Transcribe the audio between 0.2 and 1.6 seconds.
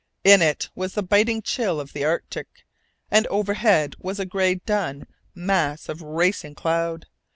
In it was the biting